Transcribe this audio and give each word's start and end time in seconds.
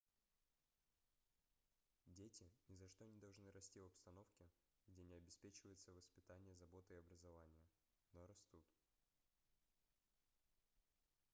дети 2.07 2.47
ни 2.69 2.75
за 2.75 2.87
что 2.89 3.05
не 3.07 3.19
должны 3.19 3.51
расти 3.51 3.79
в 3.79 3.85
обстановке 3.85 4.49
где 4.87 5.03
не 5.03 5.13
обеспечивается 5.13 5.91
воспитание 5.93 6.55
забота 6.55 6.95
и 6.95 6.97
образование 6.97 7.67
но 8.11 8.25
растут 8.25 8.65